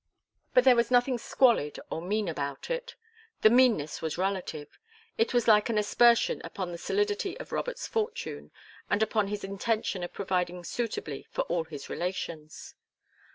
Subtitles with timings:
[0.55, 3.41] But there was nothing squalid or mean about it all.
[3.43, 4.79] The meanness was relative.
[5.19, 8.49] It was like an aspersion upon the solidity of Robert's fortune,
[8.89, 12.73] and upon his intention of providing suitably for all his relations.